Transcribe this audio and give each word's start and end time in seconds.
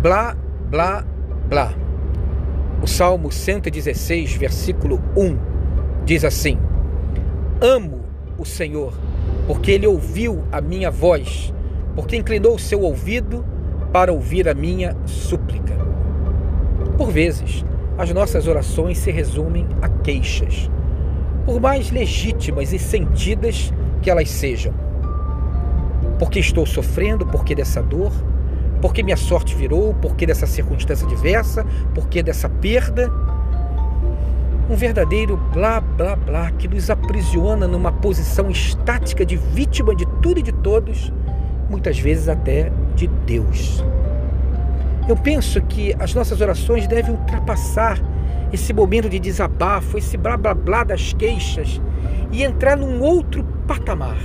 blá, 0.00 0.34
blá, 0.70 1.04
blá. 1.48 1.74
O 2.82 2.86
Salmo 2.86 3.30
116, 3.30 4.34
versículo 4.34 5.00
1 5.14 5.38
diz 6.06 6.24
assim: 6.24 6.58
Amo 7.60 8.00
o 8.38 8.44
Senhor, 8.46 8.94
porque 9.46 9.72
ele 9.72 9.86
ouviu 9.86 10.42
a 10.50 10.60
minha 10.60 10.90
voz, 10.90 11.52
porque 11.94 12.16
inclinou 12.16 12.54
o 12.54 12.58
seu 12.58 12.80
ouvido 12.80 13.44
para 13.92 14.12
ouvir 14.12 14.48
a 14.48 14.54
minha 14.54 14.96
súplica. 15.04 15.74
Por 16.96 17.10
vezes, 17.10 17.64
as 17.98 18.10
nossas 18.12 18.46
orações 18.46 18.96
se 18.96 19.10
resumem 19.10 19.66
a 19.82 19.88
queixas, 19.88 20.70
por 21.44 21.60
mais 21.60 21.90
legítimas 21.90 22.72
e 22.72 22.78
sentidas 22.78 23.70
que 24.00 24.10
elas 24.10 24.30
sejam. 24.30 24.72
Porque 26.18 26.38
estou 26.38 26.64
sofrendo, 26.64 27.26
porque 27.26 27.54
dessa 27.54 27.82
dor, 27.82 28.12
porque 28.80 29.02
minha 29.02 29.16
sorte 29.16 29.54
virou, 29.54 29.94
porque 29.94 30.26
dessa 30.26 30.46
circunstância 30.46 31.06
diversa, 31.06 31.64
porque 31.94 32.22
dessa 32.22 32.48
perda. 32.48 33.10
Um 34.68 34.76
verdadeiro 34.76 35.36
blá 35.52 35.80
blá 35.80 36.14
blá 36.14 36.50
que 36.52 36.68
nos 36.68 36.90
aprisiona 36.90 37.66
numa 37.66 37.90
posição 37.90 38.48
estática 38.50 39.26
de 39.26 39.36
vítima 39.36 39.94
de 39.96 40.06
tudo 40.22 40.38
e 40.38 40.42
de 40.42 40.52
todos, 40.52 41.12
muitas 41.68 41.98
vezes 41.98 42.28
até 42.28 42.70
de 42.94 43.08
Deus. 43.26 43.84
Eu 45.08 45.16
penso 45.16 45.60
que 45.62 45.94
as 45.98 46.14
nossas 46.14 46.40
orações 46.40 46.86
devem 46.86 47.12
ultrapassar 47.12 48.00
esse 48.52 48.72
momento 48.72 49.08
de 49.08 49.18
desabafo, 49.18 49.98
esse 49.98 50.16
blá 50.16 50.36
blá 50.36 50.54
blá 50.54 50.84
das 50.84 51.12
queixas 51.12 51.80
e 52.30 52.44
entrar 52.44 52.76
num 52.76 53.00
outro 53.00 53.44
patamar, 53.66 54.18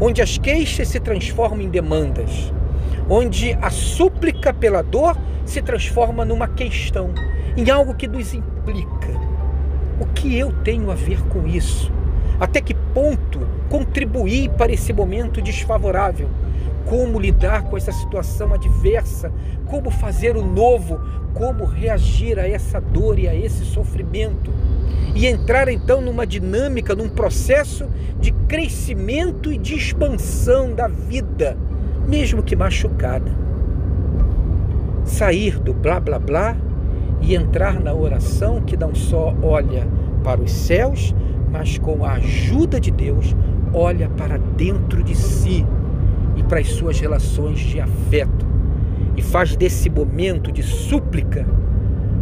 onde 0.00 0.22
as 0.22 0.38
queixas 0.38 0.88
se 0.88 1.00
transformam 1.00 1.62
em 1.62 1.68
demandas, 1.68 2.52
onde 3.08 3.56
a 3.62 3.70
súplica 3.70 4.52
pela 4.52 4.82
dor 4.82 5.16
se 5.44 5.62
transforma 5.62 6.24
numa 6.24 6.46
questão, 6.46 7.10
em 7.56 7.70
algo 7.70 7.94
que 7.94 8.06
nos 8.06 8.34
implica. 8.34 9.08
O 9.98 10.06
que 10.06 10.36
eu 10.38 10.52
tenho 10.62 10.90
a 10.90 10.94
ver 10.94 11.22
com 11.28 11.46
isso? 11.46 11.90
Até 12.38 12.60
que 12.60 12.74
ponto 12.74 13.40
contribuir 13.68 14.50
para 14.50 14.72
esse 14.72 14.92
momento 14.92 15.40
desfavorável? 15.40 16.28
Como 16.84 17.18
lidar 17.18 17.64
com 17.64 17.76
essa 17.76 17.92
situação 17.92 18.54
adversa? 18.54 19.32
Como 19.66 19.90
fazer 19.90 20.36
o 20.36 20.44
novo? 20.44 21.00
Como 21.34 21.64
reagir 21.64 22.38
a 22.38 22.48
essa 22.48 22.80
dor 22.80 23.18
e 23.18 23.26
a 23.26 23.34
esse 23.34 23.64
sofrimento? 23.64 24.52
E 25.14 25.26
entrar 25.26 25.68
então 25.68 26.00
numa 26.00 26.26
dinâmica, 26.26 26.94
num 26.94 27.08
processo 27.08 27.86
de 28.20 28.30
crescimento 28.46 29.52
e 29.52 29.58
de 29.58 29.74
expansão 29.74 30.74
da 30.74 30.86
vida 30.86 31.56
mesmo 32.08 32.42
que 32.42 32.56
machucada. 32.56 33.30
Sair 35.04 35.58
do 35.58 35.74
blá 35.74 36.00
blá 36.00 36.18
blá 36.18 36.56
e 37.20 37.34
entrar 37.34 37.78
na 37.78 37.92
oração 37.92 38.60
que 38.62 38.76
não 38.76 38.94
só 38.94 39.34
olha 39.42 39.86
para 40.24 40.40
os 40.40 40.50
céus, 40.50 41.14
mas 41.50 41.78
com 41.78 42.04
a 42.04 42.12
ajuda 42.12 42.80
de 42.80 42.90
Deus, 42.90 43.36
olha 43.72 44.08
para 44.10 44.38
dentro 44.38 45.02
de 45.02 45.14
si 45.14 45.64
e 46.36 46.42
para 46.42 46.60
as 46.60 46.68
suas 46.68 46.98
relações 46.98 47.58
de 47.58 47.80
afeto 47.80 48.46
e 49.16 49.22
faz 49.22 49.56
desse 49.56 49.90
momento 49.90 50.52
de 50.52 50.62
súplica 50.62 51.46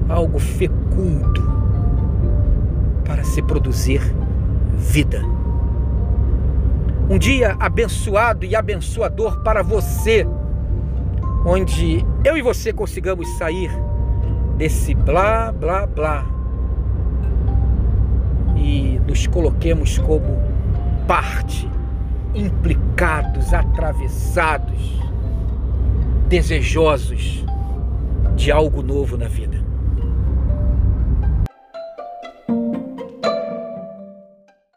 algo 0.08 0.38
fecundo 0.38 1.42
para 3.04 3.22
se 3.22 3.42
produzir 3.42 4.00
vida. 4.76 5.22
Um 7.08 7.18
dia 7.18 7.56
abençoado 7.60 8.44
e 8.44 8.56
abençoador 8.56 9.38
para 9.42 9.62
você, 9.62 10.26
onde 11.44 12.04
eu 12.24 12.36
e 12.36 12.42
você 12.42 12.72
consigamos 12.72 13.28
sair 13.38 13.70
desse 14.56 14.92
blá 14.92 15.52
blá 15.52 15.86
blá 15.86 16.26
e 18.56 19.00
nos 19.06 19.24
coloquemos 19.28 19.98
como 19.98 20.36
parte, 21.06 21.70
implicados, 22.34 23.54
atravessados, 23.54 25.00
desejosos 26.28 27.44
de 28.34 28.50
algo 28.50 28.82
novo 28.82 29.16
na 29.16 29.28
vida. 29.28 29.65